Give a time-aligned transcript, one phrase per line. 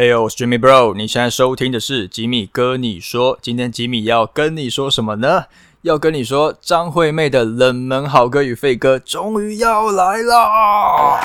[0.00, 3.38] 哎呦，我是 Jimmy Bro，你现在收听的是吉米哥你说。
[3.42, 5.44] 今天吉米要跟你说什么呢？
[5.82, 11.20] 要跟你说张惠妹的冷门好歌与废歌终于要来啦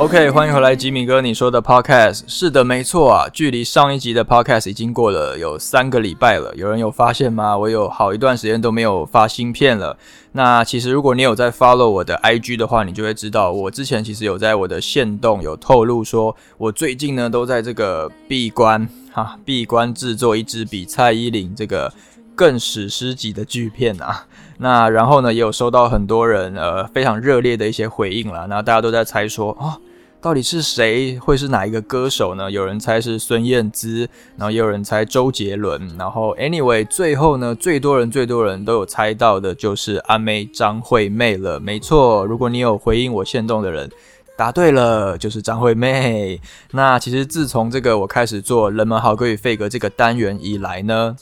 [0.00, 3.28] ！OK，欢迎回来，吉米哥，你说的 Podcast 是的，没错啊。
[3.28, 7.54] 距离上一集的 Podcast 已经过了有三个礼拜了，有人有发现吗？
[7.58, 9.98] 我有好一段时间都没有发新片了。
[10.32, 21.92] 那其实如果你有在 follow 我的 IG 的话，你就会知道，我之前其实有在我的线动有透露说，我最近呢都在这个闭关哈，闭关制作一支比蔡依林这个
[22.34, 24.24] 更史诗级的巨片啊。
[24.56, 29.76] 那然后呢，也有收到很多人呃非常热烈的一些回应了，那大家都在猜说啊。
[30.22, 32.50] 到底是谁会是哪一个歌手呢？
[32.50, 34.06] 有人猜是孙燕姿，
[34.36, 41.58] 然后也有人猜周杰伦，然后 anyway 最后呢，最多人最多人都有猜到的就是阿妹张惠妹了。
[41.58, 43.90] 没错，如果你有回应我现动的人，
[44.36, 46.38] 答对了，就是张惠妹。
[46.72, 51.16] 那其实自从这个我开始做人们好歌与废歌这个单元以来呢，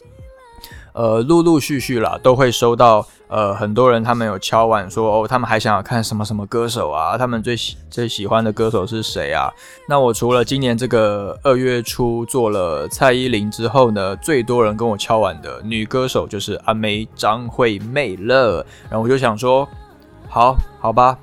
[0.98, 3.06] 呃，陆陆续续啦，都会收到。
[3.28, 7.16] 呃，很多人他们有敲碗说，哦，他们还想要看什么什么歌手啊？
[7.16, 9.48] 他们最喜最喜欢的歌手是谁啊？
[9.86, 18.66] 那我除了今年这个二月初做了蔡依林之后呢，最多人跟我敲碗的女歌手就是阿妹张惠妹了。
[18.90, 19.68] 然后我就想说，
[20.28, 21.16] 好好吧。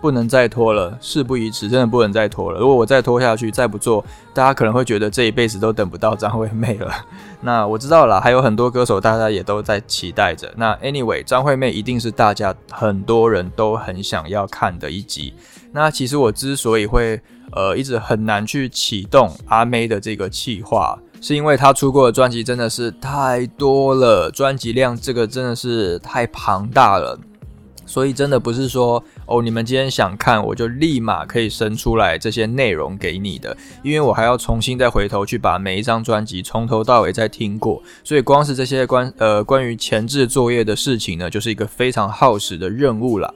[0.00, 2.58] 不能再拖了，事不宜迟，真的不能再拖了。
[2.58, 6.90] 如果我再拖下去，再不做，大家可能会觉得这一辈子都等不到张惠妹了。
[7.40, 10.52] 那我知道了，还有很多歌手，大家也都在期待着。
[10.56, 15.34] 那 anyway，张惠妹一定是大家很多人都很想要看的一集。
[15.72, 17.20] 那其实我之所以会
[17.52, 27.18] 呃一直很难去启动阿妹的这个企划，是因为她出过的专辑真的是太多了，专辑量这个真的是太庞大了。
[27.90, 43.34] 所以真的不是说哦，你们今天想看，我就立马可以生出来这些内容给你的，因为我还要重新再回头去把每一张专辑从头到尾再听过，所以光是这些关呃关于前置作业的事情呢，就是一个非常耗时的任务啦。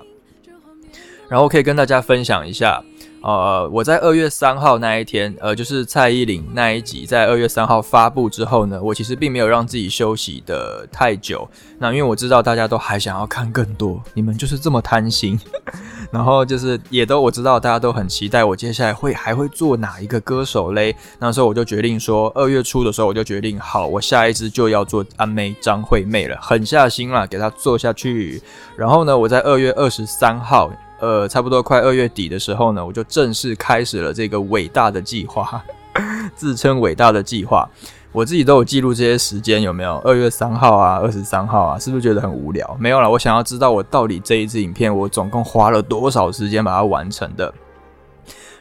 [1.28, 2.80] 然后可以跟大家分享一下。
[3.24, 11.48] 呃，我在二月三号那一天，呃，就是蔡依林那一集，在二月三号发布之后呢，我其实并没有让自己休息的太久。
[11.78, 15.40] 那因为我知道大家都还想要看更多，你们就是这么贪心。
[16.12, 20.94] 然后就是也都我知道大家都很期待我接下来会还会做哪一个歌手嘞。
[21.18, 28.42] 那时候我就决定说，二月初的时候我就决定，好，我下一支就要做阿妹张惠妹了，狠下心了，给她做下去。
[28.76, 30.70] 然后呢，我在二月二十三号。
[31.04, 35.62] 呃，差不多快二月底的时候呢，我就正式开始了这个伟大的计划，
[36.34, 37.68] 自称伟大的计划。
[38.12, 39.98] 我自己都有记录这些时间，有没有？
[39.98, 42.76] 二月三号啊，二十三号啊，是不是觉得很无聊？
[42.78, 47.52] 没有了，我想要知道我到底这一支影片，我总共花了多少时间把它完成的。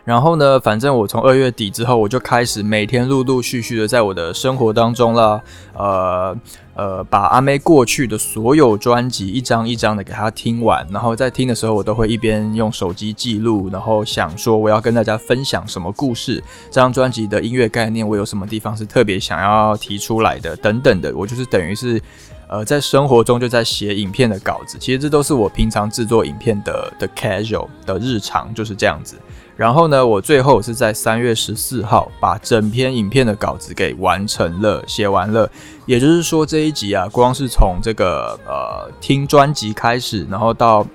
[0.06, 5.42] 然后呢，反正我从二月底之后，我就开始每天陆陆续续的在我的生活当中了，
[5.74, 6.36] 呃
[6.76, 22.02] 呃，把阿妹过去的所有专辑一张一张的给她听完，然后在听的时候，我都会一边用手机记录，然后想说我要跟大家分享什么故事，这张专辑的音乐概念，我有什么地方是特别想要提出来的，等等的，我就是等于是，
[22.50, 29.16] 呃，在生活中就在写影片的稿子，其实这都是我平常制作影片的的 casual 的日常，就是这样子。
[29.56, 35.50] 然后呢，我最后是在三月十四号把整篇影片的稿子给完成了，写完了。
[35.86, 40.86] 也就是说，这一集啊，光是从这个呃听专辑开始，然后到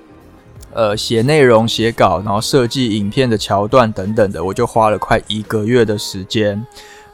[0.73, 6.65] 呃写内容、写稿，然后设计影片的桥段等等的，我就花了快一个月的时间。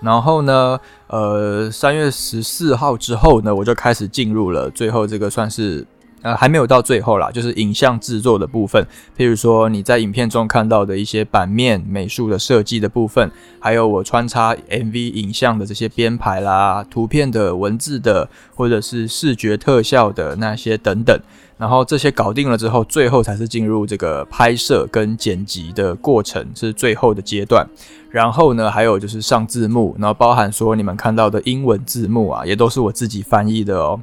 [0.02, 5.86] 然后呢，呃，三月十四号之后呢，我就开始进入了最后这个算是。
[6.26, 8.84] 呃，还没有到最后啦，就是影像制作的部分，
[9.16, 21.16] 譬如说你在影片中看到的一些版面美术的设计的部分，还有我穿插 MV 影像的这些编排啦，图片的文字的，或者是视觉特效的那些等等，
[21.60, 27.64] 然后这些搞定了之后，最后才是进入这个拍摄跟剪辑的过程，是最后的阶段。
[28.10, 34.00] 然后呢，还有就是上字幕，然后包含说你们看到的英文字幕啊，也都是我自己翻译的哦。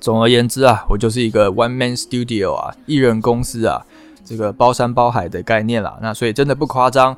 [0.00, 3.84] 总而言之啊，我就是一个 one man studio 啊，艺人公司啊，
[4.24, 5.98] 这个包山包海的概念啦。
[6.00, 7.14] 那所以真的不夸张，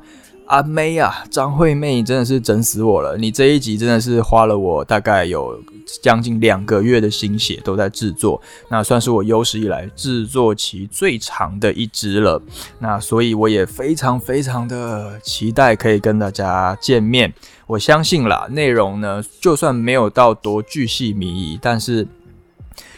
[0.47, 3.15] 阿妹啊，张惠妹真的是整死我了。
[3.17, 5.57] 你这一集真的是花了我大概有
[6.01, 12.41] 将近两个月的心血都在制作，那算是我有史以来制作期最长的一支了。
[12.79, 17.33] 那所以我也非常非常的期待可以跟大家见面。
[17.65, 22.05] 我相信啦，内容呢，就算没有到多巨细靡遗，但是。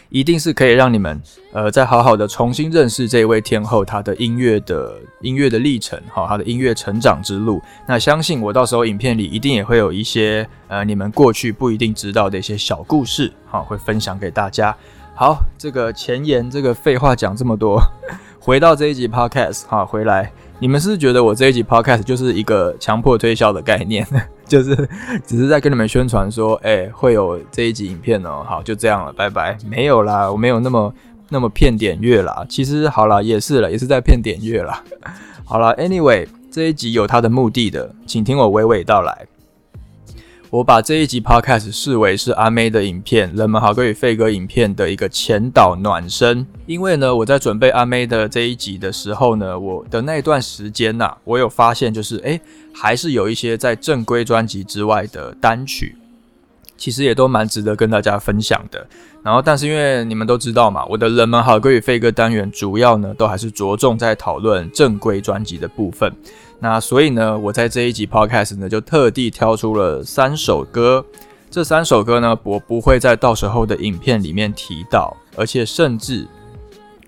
[0.08, 1.20] 一定是可以让你们，
[1.52, 7.60] 呃，再好好的重新认识这位天后，她的音乐的音乐的历程，哈，她的音乐成长之路。
[7.88, 14.76] 那相信我，到时候影片里一定也会有一些，呃，你们过去不一定知道的一些小故事，哈，会分享给大家。
[15.14, 17.80] 好，这个前言，这个废话讲这么多，
[18.38, 24.06] 回到这一集 podcast，哈，回来，你们是觉得我这一集 podcast 就是一个强迫推销的概念？
[24.48, 24.74] 就是
[25.26, 28.42] 只是在跟你们宣传说，哎，会有这一集影片哦。
[28.46, 29.58] 好，就这样了，拜拜。
[29.68, 30.94] 没有啦，我没有那么
[31.28, 32.44] 那么骗点阅啦。
[32.48, 34.82] 其实好了，也是了，也是在骗点阅啦。
[35.44, 39.26] 好了，Anyway，这一集有它的目的的，请听我娓娓道来。
[40.56, 46.46] 我把这一集 Podcast 视为是阿妹的影片，人们好哥与费哥影片的一个前导暖身。
[46.64, 52.40] 因为呢，我在准备阿妹的这一集的时候呢，我的那一段时间呐，我有发现，就是诶，
[52.72, 55.94] 还是有一些在正规专辑之外的单曲，
[56.78, 58.86] 其实也都蛮值得跟大家分享的。
[59.22, 66.10] 然后，但是因为你们都知道嘛，我的人们好哥与费哥单元主要呢，都还是着重在讨论正规专辑的部分。
[66.58, 71.04] 那所以呢，我在这一集 podcast 呢，就特地挑出了三首歌。
[71.50, 76.26] 这三首歌呢，我不会在到时候的影片里面提到，而且甚至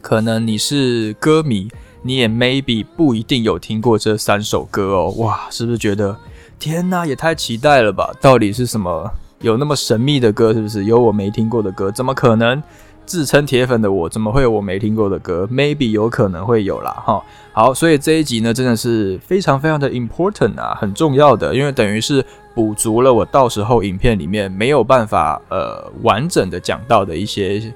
[0.01, 1.69] 可能你是歌迷，
[2.03, 5.11] 你也 maybe 不一定有听过这三首歌哦。
[5.19, 6.17] 哇，是不是觉得
[6.59, 8.13] 天哪，也太期待了吧？
[8.21, 9.11] 到底是什么？
[9.41, 10.53] 有那么神秘的歌？
[10.53, 11.91] 是不是有我没听过的歌？
[11.91, 12.63] 怎么可能？
[13.09, 17.25] 自称铁粉的我，怎么会有我没听过的歌？Maybe 有可能会有啦，哈。
[17.53, 22.23] 好，所以这一集呢，真的是非常非常的 important 啊，很重要的，因为等于是
[22.55, 27.73] 补足了我到时候影片里面没有办法呃完整的讲到的一些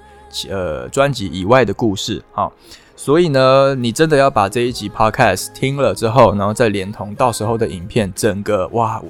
[0.50, 2.52] 呃专辑以外的故事，哈。
[2.94, 9.02] 所以呢，你真的要把这一集 podcast 听了之后，然后再连同到时候的影片，整个哇。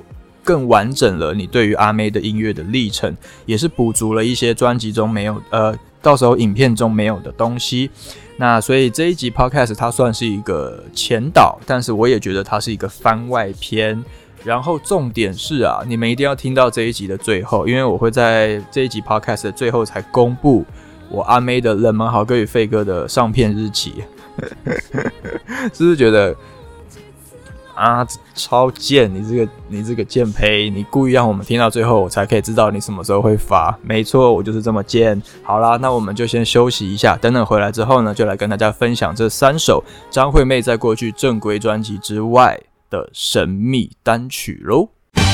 [0.44, 3.16] 更完整了，你对于阿妹的音乐的历程，
[3.46, 5.72] 也是补足了一些专辑中没有，呃，
[6.02, 7.90] 到时候影片中没有的东西。
[8.36, 14.04] 那所以这一集 podcast 它算是一个前导，但是我也觉得它是一个番外篇。
[14.44, 20.64] 然后重点是啊，你们一定要听到这一集的最后，因为我会在这一集 podcast 的最后才公布
[21.08, 24.02] 我阿妹的冷门好歌与废歌的上片日期。
[25.72, 26.34] 是不是觉得？
[27.74, 29.12] 啊，超贱！
[29.14, 33.76] 你这个，你这个贱胚，你故意让我们听到最后，我才可以知道你什么时候会发。
[33.82, 35.20] 没错，我就是这么贱。
[35.42, 42.60] 好啦，那我们就先休息一下，等等回来之后呢，就来跟大家分享这三首张惠妹在过去正规专辑之外
[42.90, 44.88] 的神秘单曲喽。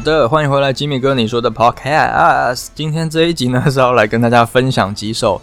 [0.00, 2.68] 好的，欢迎回来，吉米哥，你说的 Podcast。
[2.74, 5.38] 今天这一集呢是要来跟大家分享几首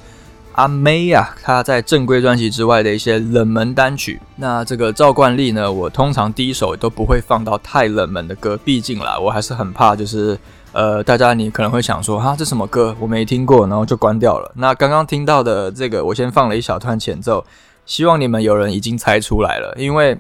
[0.54, 4.20] 阿妹啊，她在正规专辑之外的一些冷门单曲。
[4.38, 10.36] 那这个照惯例呢，我通常第一首都不会放到太冷门的歌，毕竟啦，我还是很怕，就是
[10.72, 14.52] 呃，大家你可能会想说，哈，这什么歌我没听过，然后就关掉了。
[14.56, 17.46] 那刚刚听到的这个，我先放了一小段前奏，
[17.86, 20.18] 希望你们有人已经猜出来了，因为。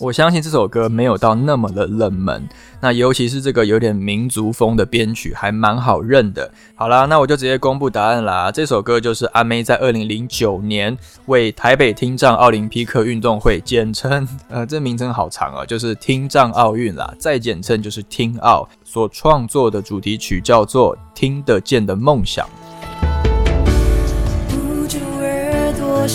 [0.00, 2.48] 我相信这首歌没有到那么的冷门，
[2.80, 6.50] 那尤其是这个有点民族风的编曲，还蛮好认的。
[6.74, 8.50] 好啦，那我就直接公布答案啦。
[8.50, 22.46] 这首歌就是阿妹在二零零九年为台北听障奥林匹克运动会，简称呃，这名称好长啊，就是听障奥运啦，再简称就是听奥所创作的主题曲，叫做《听得见的梦想》。
[24.88, 26.08] 住耳朵，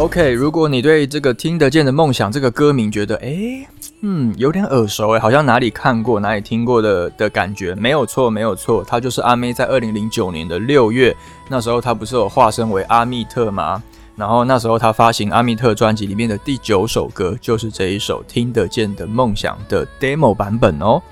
[0.00, 3.68] OK，如果你对这个听得见的梦想这个歌名觉得，哎，
[4.00, 11.14] 嗯，有点耳熟，哎，好像哪里看过，哪里听过的的感觉，没有错，没有错，它就是阿妹在二零零九年的六月，
[11.50, 13.82] 那时候她不是有化身为阿密特吗？
[14.16, 21.02] 然后那时候她发行阿密特专辑里面的第九首歌，就是这一首听得见的梦想的 demo 版本哦。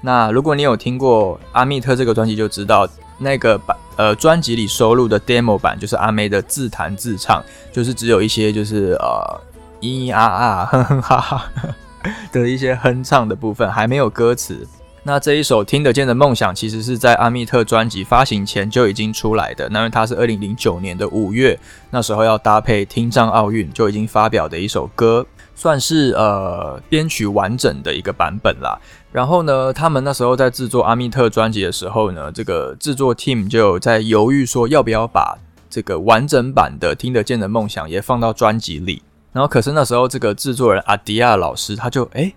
[0.00, 2.88] 那如果你有听过阿密特这个专辑，就知道。
[3.18, 9.40] 那个版呃专辑里收录的 demo 版就是阿妹的自弹自唱，就是只有一些就是呃
[9.80, 11.44] 咿咿啊啊哼哼哈哈
[12.32, 14.66] 的一些哼唱的部分，还没有歌词。
[15.04, 19.66] 那这一首听得见的梦想，其实是在阿密特专辑发行前就已经出来的。
[19.70, 21.58] 那因为它是二零零九年的五月，
[21.90, 28.78] 那时候要搭配听障奥运就已经发表的一首歌，算是呃编曲完整的一个版本啦。
[29.10, 35.38] 然后呢，他们那时候在制作阿密特专辑的时候呢，这个制作 team 就在犹豫说要不要把
[35.70, 39.02] 这个完整版的听得见的梦想也放到专辑里。
[39.32, 42.34] 然后可是那时候这个制作人阿迪亚老师他就诶。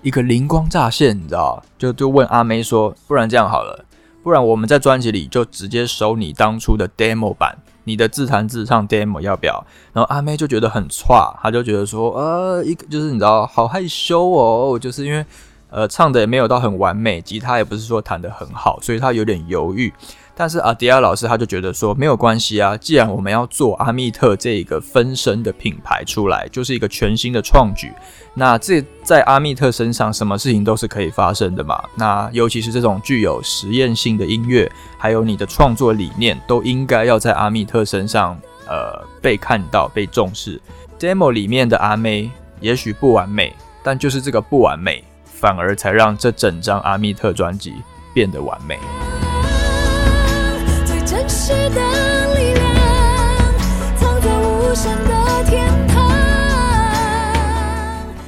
[0.00, 3.84] 一个灵光乍现，你知道就就问阿妹说：“不然这样好了，
[4.22, 15.26] 不然我们在专辑里就直接收你当初的 demo 版，你的自弹自唱 demo 要不要？”然后阿妹就觉得很差，他就觉得说：“呃，一个就是你知道，好害羞哦，就是因为
[15.70, 19.92] 呃唱的也没有到很完美，吉他也不是说弹的很好，所以他有点犹豫。”
[20.40, 27.92] 但是阿迪亚老师他就觉得说没有关系啊，既然我们要做阿密特这一个分身的品牌出来，就是一个全新的创举。
[28.34, 31.82] 那这在阿密特身上，什么事情都是可以发生的嘛。
[31.96, 40.60] 那尤其是这种具有实验性的音乐，还有你的创作理念，都应该要在阿密特身上呃被看到、被重视。
[41.00, 45.02] Demo 里面的阿妹也许不完美，但就是这个不完美，
[45.40, 47.74] 反而才让这整张阿密特专辑
[48.12, 48.78] 变得完美。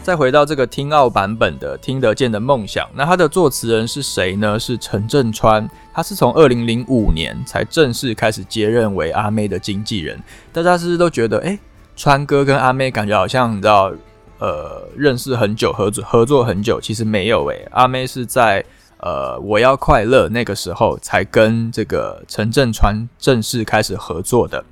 [0.02, 4.58] 再回到这个听奥版本的《听得见的梦想》，那它的作词人是谁呢？
[4.58, 10.20] 是陈振川，他是从二零零五年才正式开始接任为阿妹的经纪人。
[10.52, 11.56] 大家是不是都觉得，哎，
[11.94, 13.92] 川哥跟阿妹感觉好像你知道，
[14.40, 16.80] 呃，认识很久，合作合作很久？
[16.80, 18.64] 其实没有，诶，阿妹是在。
[19.02, 24.62] 呃，我要快乐，那个时候才跟这个陈振川正式开始合作的。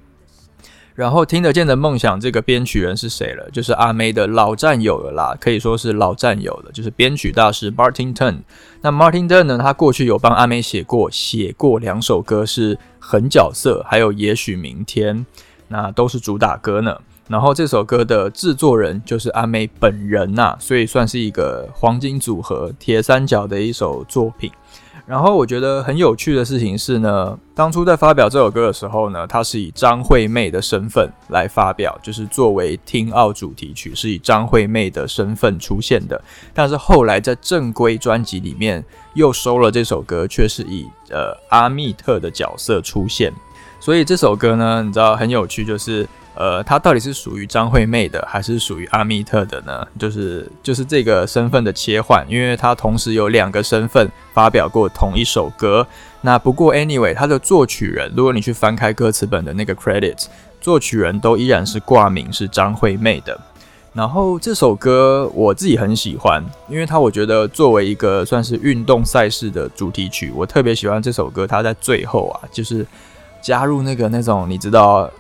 [0.95, 3.49] 然后听得见的梦想，这个编曲人是谁了？
[3.51, 8.41] 就是阿妹的老战友了啦，可以说是老战友了，就是编曲大师 Martin Turn。
[8.83, 15.17] 那 Martin Turn 呢，他过去有帮阿妹写过写过两首歌，是《狠角色》还有《也许明天》，
[15.69, 16.99] 那都是主打歌呢。
[17.29, 24.51] 然后这首歌的制作人就是阿妹本人呐，所以算是一个黄金组合铁三角的一首作品。
[25.07, 36.21] 然后我觉得很有趣的事情是呢，当初在发表这首歌的时候呢，他是以张惠妹的身份来发表，就是作为听奥主题曲，是以张惠妹的身份出现的。
[36.53, 43.33] 但是后来在正规专辑里面又收了这首歌，却是以呃阿密特的角色出现。
[43.81, 46.07] 所以这首歌呢，你知道很有趣，就是。
[46.39, 49.85] 呃，他到底是属于张惠妹的，还是属于阿密特的呢？
[49.99, 55.85] 就是就是这个身份的切换，因为他同时有两个身份发表过同一首歌。
[56.21, 60.27] 那不过，anyway，他的作曲人，如果你去翻开歌词本的那个 credit，
[60.61, 63.37] 作曲人都依然是挂名是张惠妹的。
[63.93, 71.45] 然后这首歌我自己很喜欢，因为它我觉得作为一个算是运动赛事的主题曲，我特别喜欢这首歌。
[71.49, 72.87] 它在最后啊，就是
[73.43, 75.11] 加入那个那种你知道。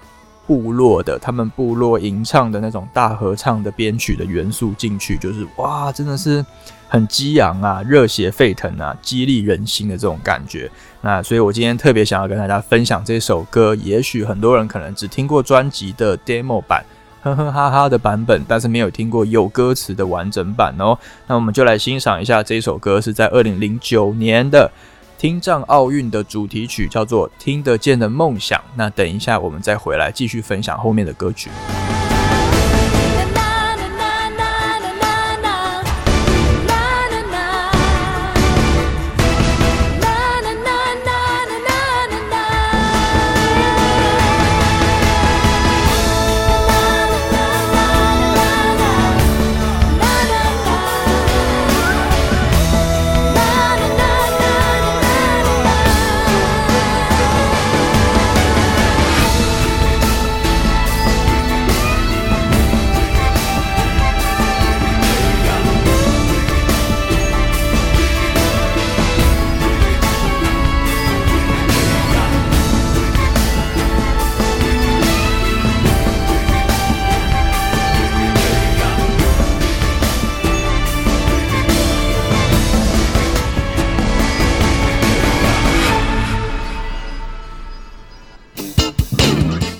[0.48, 6.42] 部落的他们部落吟唱的那种大合唱的编曲的元素进去，就是哇，真的是
[6.88, 10.70] 很激昂啊，热血沸腾啊，激励人心的这种感觉。
[11.02, 13.74] 那所以我今天特别想要跟大家分享这首歌。
[13.74, 16.82] 也许很多人可能只听过专辑的 demo 版，
[17.22, 20.98] 呵呵哈哈的版本，但是没有听过有歌词的完整版哦。
[21.26, 24.72] 那我们就来欣赏一下这首歌，是在二零零九年的。
[25.18, 28.56] 听障奥运的主题曲叫做《听得见的梦想》。
[28.76, 31.50] 那等一下，我们再回来继续分享后面的歌曲。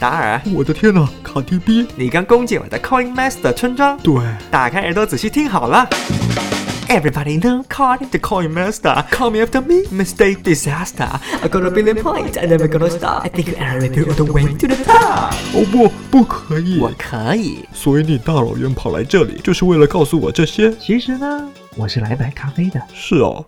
[0.09, 3.99] 达尔，我的天哪，卡迪 B，你刚攻进我的 Coin Master 村庄。
[3.99, 4.15] 对，
[4.51, 5.87] 打开耳朵仔细听好了。
[6.89, 9.05] Everybody know Cardi the coin master.
[9.11, 11.07] Call me after me, mistake disaster.
[11.43, 13.23] I got a billion points, I never gonna stop.
[13.23, 15.35] I think I already all the way to the top.
[15.53, 16.79] 哦不，不可以。
[16.79, 17.67] 我可以。
[17.75, 20.73] 所以你大老远跑来这里，就是为了告诉我这些？
[20.79, 21.47] 其实呢，
[21.77, 22.81] 我是来买咖啡的。
[22.95, 23.45] 是哦。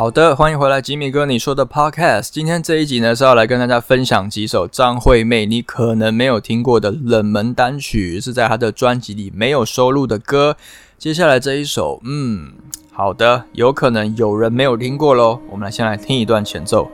[0.00, 2.30] 好的，欢迎回来，吉米哥，你说的 Podcast。
[2.32, 10.56] 今天这一集呢是要来跟大家分享几首张惠妹你可能没有听过的冷门单曲，是在她的专辑里没有收录的歌。
[10.96, 12.52] 接下来这一首，嗯，
[12.90, 15.38] 好的，有可能有人没有听过喽。
[15.50, 16.90] 我们来先来听一段前奏。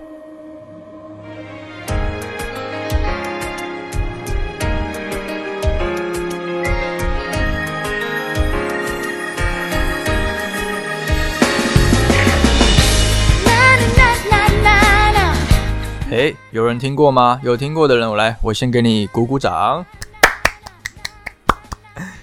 [16.51, 17.41] 有人听过吗？
[17.43, 19.85] 有听过的人，我来，我先给你鼓鼓掌。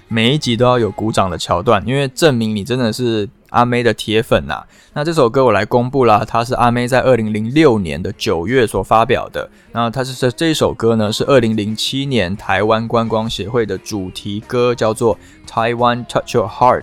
[0.08, 4.62] 每一集都要有鼓掌的桥段，因为证明你真的是阿妹的铁粉呐。
[4.92, 9.50] 那这首歌我来公布啦，它是阿妹在二零零六年的九月所发表的。
[9.72, 15.16] 那它是这这一首歌呢，是二零零七年台湾观光协会的主题歌，叫做
[15.50, 16.82] 《Taiwan Touch Your Heart》。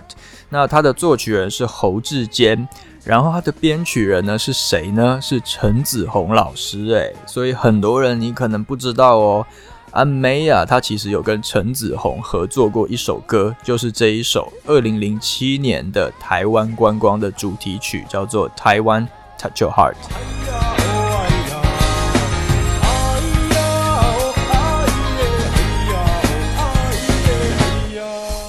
[0.50, 2.68] 那它的作曲人是侯志坚。
[3.04, 5.18] 然后他的编曲人呢是谁呢？
[5.20, 9.46] 是陈子红老师诶，所以很多人你可能不知道哦。
[9.90, 19.06] 阿妹啊，她其实有跟陈子红合作过一首歌，就是这一首二零零七年的台湾观光的主题曲，叫做《台湾
[19.36, 19.94] Touch Your Heart》。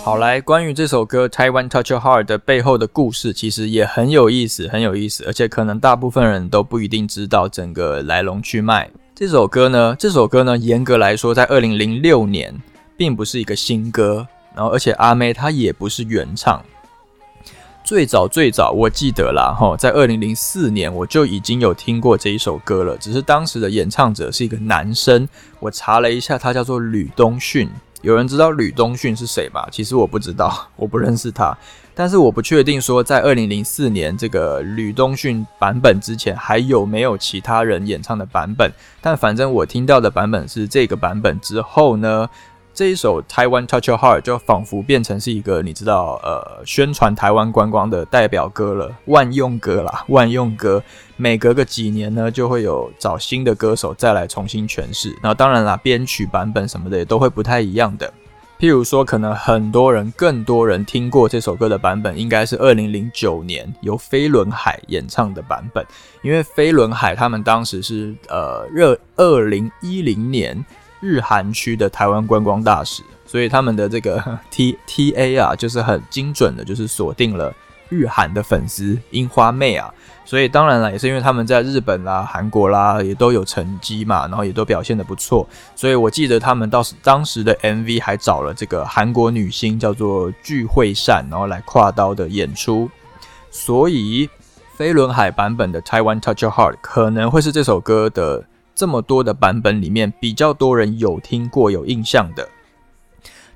[0.04, 8.92] 好，来，关于这首歌《Taiwan Touch Your Heart》的背后的故事，其实也很有意思，很有意思，而且可能大部分人都不一定知道整个来龙去脉。
[9.16, 12.54] 这首歌呢，这首歌呢，严格来说，在二零零六年
[12.98, 16.62] 并不是一个新歌，然后而且阿妹她也不是原唱。
[17.86, 25.26] 最早最早，我记得啦，哈，在二零零四年我就已经有听过这一首歌了，只是当时的演唱者是一个男生，
[25.62, 27.70] 我查了一下，他叫做吕东迅。
[28.04, 29.66] 有人知道吕东旭是谁吗？
[29.72, 31.58] 其实我不知道， 我不认识他。
[31.96, 38.72] 但是我不确定说，在二零零四年这个吕东旭版本之前，还有没有其他人演唱的版本。
[39.02, 42.30] 但反正我听到的版本是这个版本之后呢。
[42.74, 50.82] 这一首《台湾 Touch Your Heart》就仿佛变成是一个你知道，呃，宣传台湾观光的代表歌了，万用歌啦，万用歌。
[51.16, 55.16] 每隔个几年呢，就会有找新的歌手再来重新诠释。
[55.22, 58.12] 那当然啦，编曲版本什么的也都会不太一样的。
[58.60, 65.86] 譬如说，可能很多人、更多人听过这首歌的版本，应该是二零零九年由飞轮海演唱的版本，
[66.24, 70.66] 因为飞轮海他们当时是呃热二零一零年。
[71.04, 77.54] 日韩区的台湾观光大使，所以他们的这个 T T A 啊，就是很精准的，就是锁定了
[77.90, 79.94] 日韩的粉丝樱花妹啊。
[80.24, 85.46] 所以当然了，也是因为他们在日本啦、韩国啦也都有成绩嘛，然后也都表现的不错。
[85.76, 92.90] 所以我记得他们到当时的 M V 还找了这个韩国女星叫做具惠善，然后来跨刀的演出。
[93.52, 94.30] 所以
[94.78, 98.46] 飞轮海版本的 Taiwan Touch Your Heart 可能会是这首歌的。
[98.76, 102.50] 这么多的版本里面，比较多人有听过、有印象的。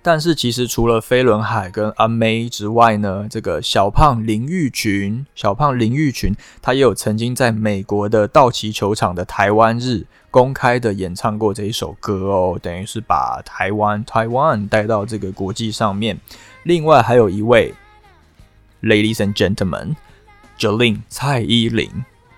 [0.04, 16.18] 但是其实除了飞轮海跟阿妹之外呢，这个小胖林玉群，小胖林玉群，他也有曾经在美国的道奇球场的台湾日公开的演唱过这一首歌哦，等于是把台湾台湾带到这个国际上面。
[16.64, 17.74] 另外还有一位
[18.84, 21.90] ，Ladies and Gentlemen，Jolin 蔡依林，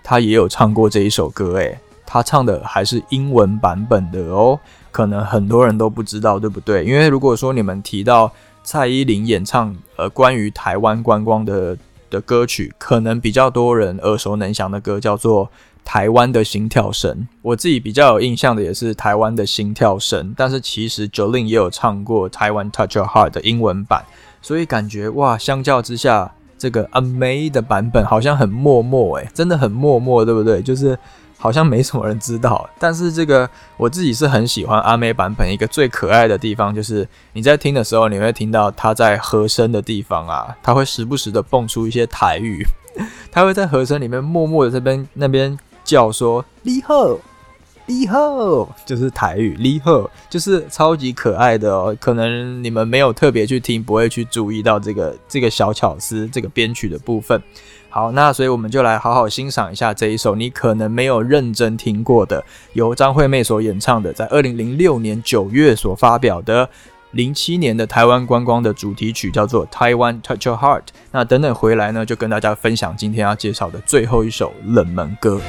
[0.02, 1.78] 她也有唱过这一首歌，诶。
[2.12, 6.84] 他唱的还是英文版本的哦，可能很多人都不知道，对不对？
[6.84, 8.32] 因为如果说你们提到
[8.64, 11.78] 蔡依林演唱呃关于台湾观光的
[12.10, 15.46] 的歌曲，可能比较多人耳熟能详的歌叫做
[15.86, 17.12] 《台湾的心跳声》。
[17.44, 24.04] 我自己比较有印象的也是《台湾的心跳声》，但是其实 Jolin 也有唱过《台湾 Touch Your Heart》的英文版，
[24.42, 30.60] 所以感觉哇，相较之下，这个阿妹的版本好像很默默诶，真的很默默，对不对？
[30.64, 30.98] 就是。
[31.42, 35.50] 好像没什么人知道，但是这个我自己是很喜欢阿妹版本。
[35.50, 42.66] 一个最可爱的地方就是你在听的时候，你会听到她在和声的地方啊，她会时不时的蹦出一些台语，
[43.32, 47.18] 她会在和声里面默默的这边那边叫说“李贺，
[47.86, 51.96] 李贺”，就是台语“李贺”，就是超级可爱的哦。
[52.02, 57.42] 可能你们没有特别去听，不会去注意到这个这个小巧思，这个编曲的部分。
[57.90, 66.68] 好，那所以我们就来好好欣赏一下这一首你可能没有认真听过的，由张惠妹所演唱的，在二零零六年九月所发表的
[67.12, 70.82] 《零七年的台湾观光的主题曲，叫做《Taiwan Touch Your Heart》。
[71.12, 75.42] 那等等回来呢，就跟大家分享今天要介绍的最后一首冷门歌。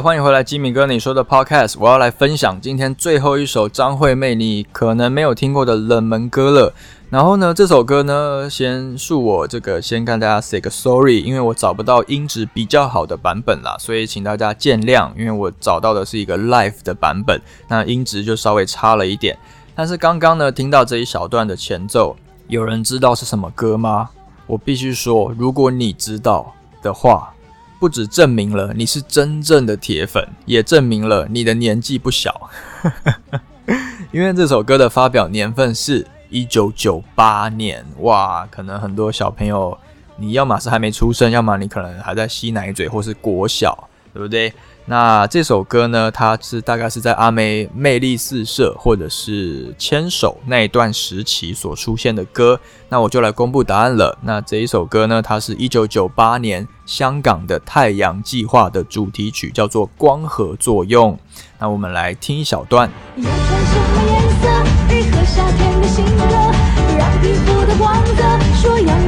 [0.00, 6.72] 欢迎回来，吉米哥，你说的 Podcast，我要来分享今天最后一首张惠妹你可能没有听过的冷门歌了。
[7.10, 19.36] 然后呢，这首歌呢，先恕我这个先跟大家 say 个 sorry，因为我找不到音质比较好的版本啦，所以请大家见谅，因为我找到的是一个 live 的版本，那音质就稍微差了一点。
[19.74, 22.16] 但是刚刚呢，听到这一小段的前奏，
[22.48, 24.08] 有人知道是什么歌吗？
[24.46, 27.32] 我必须说，如果你知道的话。
[27.82, 32.48] 不止证明了你是真正的铁粉，也证明了你的年纪不小。
[34.12, 39.76] 因为这首歌的发表年份是一九九八年，哇，可能很多小朋友，
[40.14, 44.52] 你要么是还没出生，要么你可能还在吸奶嘴或是国小，对不对？
[44.84, 46.10] 那这首歌呢？
[46.10, 52.58] 它是大概是在阿妹魅力四射或者是牵手那一段时期所出现的歌。
[52.88, 54.18] 那我就来公布答案了。
[54.22, 55.22] 那这一首歌呢？
[55.22, 61.12] 它是一九九八年香港的太阳计划的主题曲，叫做《光合作用》。
[61.58, 62.90] 那我们来听一小段。
[63.16, 64.48] 要穿什么颜色？
[64.88, 66.24] 配合夏天的性格，
[66.98, 68.22] 让皮肤的光泽，
[68.60, 69.01] 说阳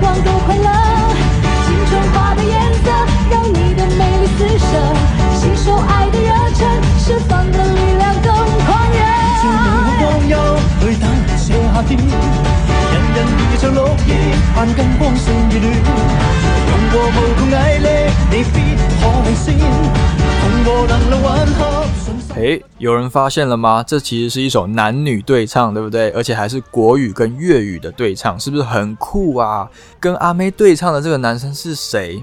[22.45, 23.83] 诶，有人发现了吗？
[23.83, 26.11] 这其实是一首男女对唱，对不对？
[26.11, 29.67] 而且还是国语跟粤语的对唱，是不是很酷啊？
[29.99, 32.23] 跟阿妹对唱的这个男生是谁？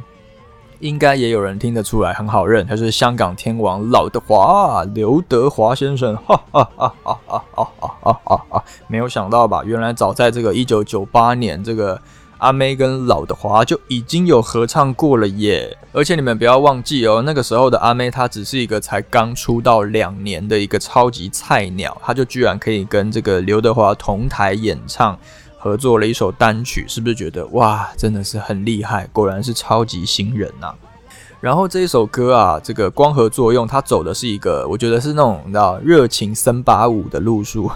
[0.79, 6.15] 应该也有人听得出来，很好认，他是香港天王老德华，刘德华先生。
[6.17, 7.71] 哈哈哈哈哈哈
[8.03, 8.63] 哈哈哈！
[8.88, 9.63] 没有想到吧？
[9.65, 11.99] 原来早在这个一九九八年，这个
[12.41, 15.77] 阿妹跟老德华就已经有合唱过了耶！
[15.91, 25.15] 而且你们不要忘记哦，那个时候的阿妹她只是一个才刚出道两年的一个超级菜鸟，她就居然可以跟这个刘德华同台演唱。
[25.60, 29.08] 合作了一首单曲，是不是觉得哇，真的是很厉害？
[29.13, 30.73] 果然是超级新人呐！
[31.39, 37.69] 然后这一首歌啊，这个光合作用，它走的是一个，我觉得是那种你知道热情森巴舞的路数。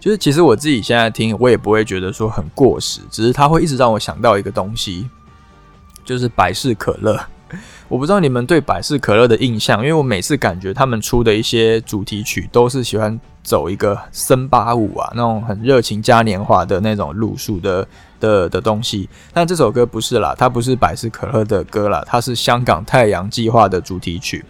[0.00, 5.08] 就是其实我自己现在听，我也不会觉得说很过时，只是它会一直让我想到一个东西，
[6.04, 7.20] 就是百事可乐。
[7.88, 17.88] 我不知道你们对百事可乐的印象，因为我每次感觉他们出的一些主题曲都是喜欢走一个森巴舞啊，那种很热情嘉年华的那种路数的
[18.20, 19.08] 的的东西。
[19.32, 24.44] 但这首歌不是啦，它不是百事可乐的歌啦，它是香港太阳计划的主题曲。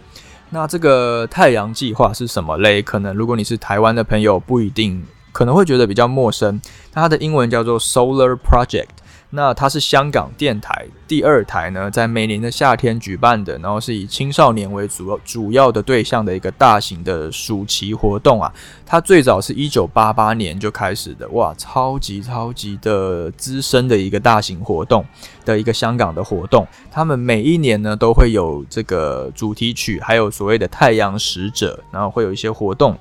[0.49, 2.81] 那这个太阳计划是什么嘞？
[2.81, 6.59] 可能如果你是台湾的朋友，不一定可能会觉得比较陌生。
[6.93, 8.87] 那它的英文叫做 Solar Project。
[9.31, 18.51] 那它是香港电台第二台呢，在每年的夏天举办的，然后是以青少年为主主要的对象的一个大型的暑期活动啊。
[18.87, 25.05] 它最早是一九八八年就开始的，哇，超级超级的资深的一个大型活动
[25.45, 26.67] 的一个香港的活动。
[26.89, 32.97] 他们每一年呢都会有这个主题曲，还有所谓的太阳使者，然后会有一些活动。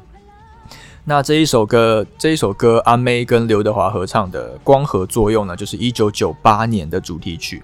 [1.08, 7.62] 那这一首歌，这一首歌，阿妹跟刘德华合唱的《光合作用》呢，就是一九九八年的主题曲。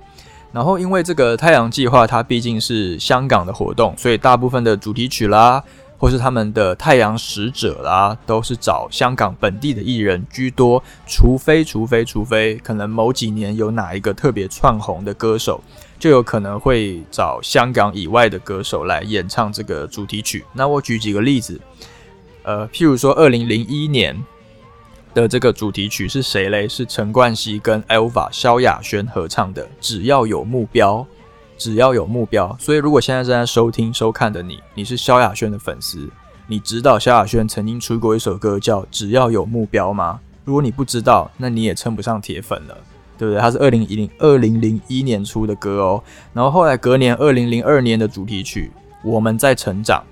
[0.51, 5.63] 然后，因为这个太阳计划，它毕竟是香港的活动，所以大部分的主题曲啦，
[5.99, 10.83] 或是他们的太阳使者啦，都是找香港本地的艺人居多。
[11.07, 15.61] 除非，除非，除非，可能某几年有哪一个特别窜红的歌手，
[15.99, 20.43] 就有可能会找香港以外的歌手来演唱这个主题曲。
[20.55, 21.61] 那我举几个例子。
[22.45, 24.17] 呃，譬如说，二零零一年，
[25.15, 26.69] 的这个主题曲是谁嘞？
[26.69, 30.99] 是陈冠希跟 Elva 萧亚轩合唱的《只要有目标》，
[31.57, 32.55] 只要有目标。
[32.61, 36.11] 所以如果现在正在收听收看的你，你是萧亚轩的粉丝，
[36.47, 40.21] 你知道萧亚轩曾经出过一首歌叫《只要有目标》吗？
[40.45, 42.77] 如果你不知道，那你也称不上铁粉了，
[43.17, 43.41] 对不对？
[43.41, 46.05] 它是二零一零二零零一年出的歌哦，
[46.35, 48.71] 然后后来隔年二零零二年的主题曲
[49.03, 50.05] 《我们在成长》。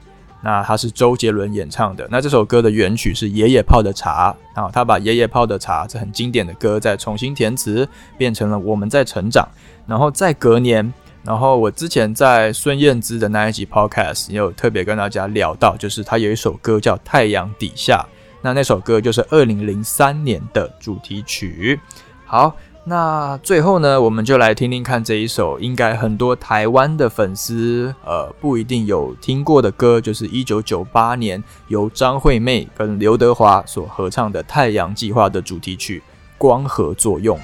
[0.43, 2.07] 那它是周杰伦演唱的。
[2.11, 9.49] 那这首歌的原曲是爷爷泡的茶啊，他把爷爷泡的茶这很经典的歌再重新填词，变成了我们在成长。
[9.87, 18.05] 然后在隔年，然后我之前在孙燕姿的那一集 podcast 也有特别跟大家聊到，就是他有一首歌叫《太阳底下》，
[18.43, 21.81] 那那首歌就是二零零三年的主题曲。
[22.27, 22.55] 好。
[22.85, 36.01] 那最后呢，我们就来听听看这一首应该很多台湾的粉丝呃不一定有听过的歌，就是一九九八年由张惠妹跟刘德华所合唱的《太阳计划》的主题曲
[36.37, 37.39] 《光合作用》。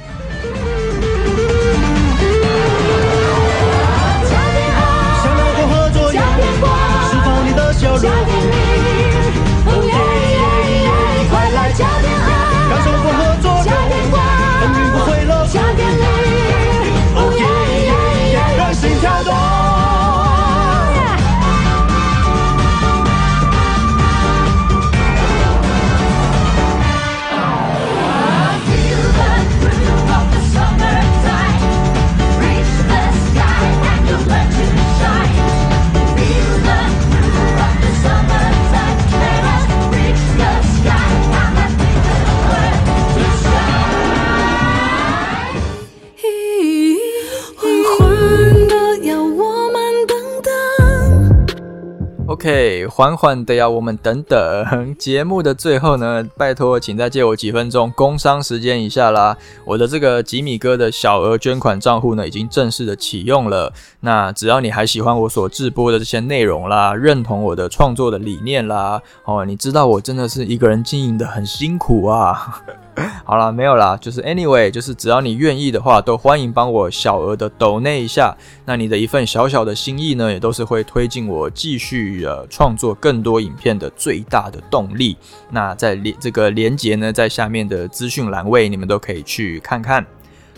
[52.88, 59.37] 缓缓的呀，我们等等节目的最后呢，拜托，请再借我几分钟工商时间一下啦。
[59.64, 63.72] 我的这个吉米哥的小额捐款账户呢，已经正式的启用了。
[64.01, 72.62] 那只要你还喜欢我所直播的这些内容啦，认同我的创作的理念啦，哦，你知道我真的是一个人经营的很辛苦啊。
[73.24, 78.37] 好了，没有啦，就是 anyway，就是只要你愿意的话，都欢迎帮我小额的抖内一下。
[78.64, 85.16] 那你的一份小小的心意呢，也都是会推进我继续呃创作更多影片的最大的动力。
[85.50, 90.04] 那在连这个连接呢，在下面的资讯栏位，你们都可以去看看。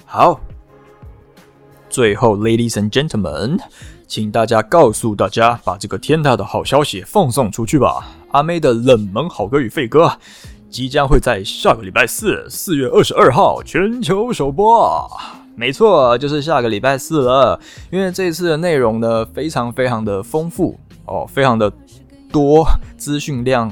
[0.07, 0.41] 好，
[1.89, 3.59] 最后，ladies and gentlemen，
[4.07, 8.07] 请大家告诉大家，把这个天大的好消息放送出去吧。
[8.31, 10.17] 阿妹的冷门好歌与废歌。
[10.71, 15.11] 即将会在下个礼拜四，四月二十二号全球首播。
[15.57, 17.61] 没错，就是下个礼拜四了。
[17.91, 21.71] 因为这一次的内容呢，非常非常的丰富哦，非常的
[22.31, 22.65] 多，
[22.97, 23.71] 资讯量。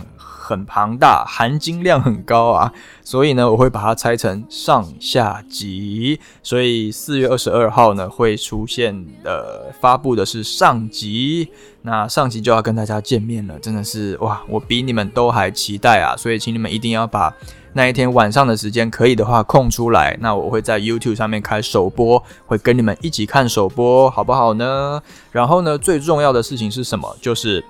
[0.48, 2.72] 很庞大，含金量很高啊，
[3.04, 6.18] 所以呢，我会把它拆成上下集。
[6.42, 11.50] 所以四月二十二号呢，会出现呃发布的是上集，
[11.82, 16.16] 那上集就要跟大家见面了，真的是哇，我比你们都还期待啊！
[16.16, 17.30] 所以请你们一定要把
[17.74, 25.02] 那一天晚上的时间，可以的话空出来，那我会在 YouTube 上面开首播，会跟你们一起看首播，好不好呢？
[25.30, 27.14] 然后呢，最重要的事情是什么？
[27.20, 27.62] 就是。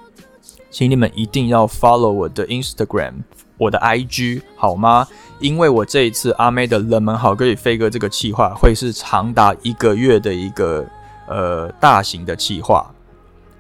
[0.71, 3.15] 请你们一定要 follow 我的 Instagram，
[3.57, 5.07] 我的 IG 好吗？
[5.41, 10.85] 因为我这一次阿妹的冷门好歌与飞哥这个企划会是长达一个月的一个
[11.27, 12.91] 呃大型的企划。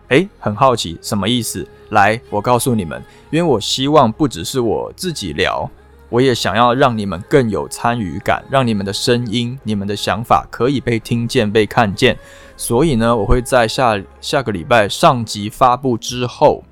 [0.08, 1.66] 诶，很好奇什么意思？
[1.90, 5.70] 来，我告诉你们，因为我希望不只是我自己聊，
[6.08, 12.18] 我也想要让你们更有参与感，让你们的声音、你们的想法可以被听见、被看见。
[12.56, 16.64] 所以呢，我会在下下个礼拜上集发布之后。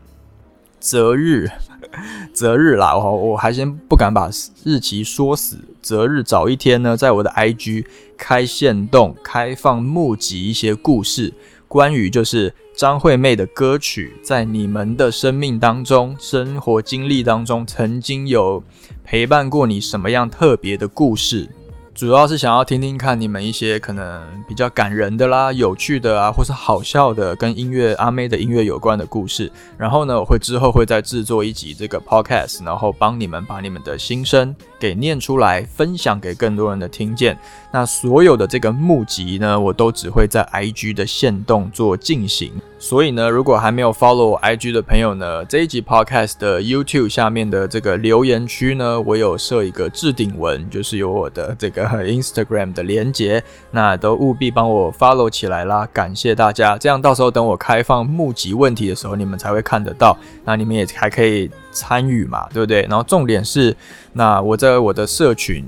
[0.78, 1.48] 择日，
[2.32, 2.96] 择日啦！
[2.96, 4.30] 我我还先不敢把
[4.64, 5.58] 日期说死。
[5.80, 7.84] 择日早一天呢，在我的 IG
[8.16, 11.32] 开线动，开放募集一些故事，
[11.68, 18.62] 关于就是张惠妹的歌曲，在你们的生命当中、生活经历当中，曾经有
[19.04, 21.48] 陪伴过你什么样特别的故事。
[21.96, 29.50] 主要是想要听听看你们一些可能比较感人的啦、有趣的啊，或是好笑的，跟音乐阿妹的音乐有关的故事。
[29.78, 37.38] 然后呢，我会之后会再制作一集这个 podcast，然后帮你们把你们的心声给念出来，分享给更多人的听见。
[37.72, 42.52] 那所有的这个募集呢，我都只会在 IG 的线动做进行。
[42.78, 51.85] 所以呢，如果还没有 follow 我 IG 的朋友呢，这一集 podcast 的 YouTube 下面的这个留言区呢，我有设一个置顶文，就是有我的这个。
[51.88, 56.76] 和 Instagram 的连接，那都务必帮我 follow 起来啦，感谢大家。
[56.76, 62.82] 这样到时候等我开放募集问题的时候，你们才会看得到，那你们也还可以参与嘛，对不对？
[62.82, 63.76] 然后重点是，
[64.12, 65.64] 那我在我的社群。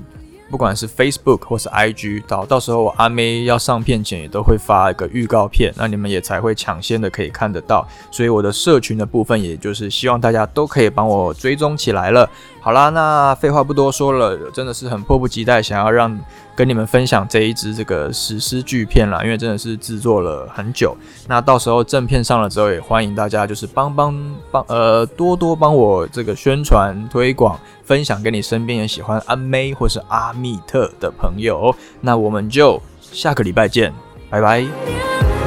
[0.51, 7.87] 不管是 Facebook 或是 IG，到到时候我阿妹要上片前也都会发一个预告片，那你们也才会抢先的可以看得到。
[8.09, 12.27] 所以我的社群的部分，也就是希望大家都可以帮我追踪起来了。
[12.61, 16.19] 好啦，那废话不多说了，真的是很迫不及待想要让
[16.55, 20.95] 跟你们分享这一支这个史诗巨片啦，因为真的是制作了很久。
[21.27, 31.73] 那到时候正片上了之后，也欢迎大家就是帮帮帮呃多多帮我这个宣传推广，分享给你身边也喜欢阿妹或是阿密特的朋友。
[32.01, 33.93] 那我们就下个礼拜见，
[34.29, 35.38] 拜拜。